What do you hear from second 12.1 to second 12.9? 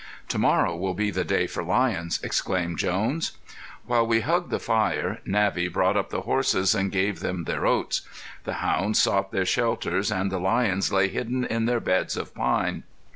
of pine.